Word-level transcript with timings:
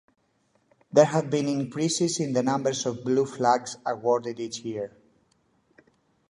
There 0.91 1.05
have 1.05 1.29
been 1.29 1.47
increases 1.47 2.19
in 2.19 2.33
the 2.33 2.41
numbers 2.41 2.87
of 2.87 3.03
Blue 3.03 3.27
Flags 3.27 3.77
awarded 3.85 4.39
each 4.39 4.61
year. 4.61 4.97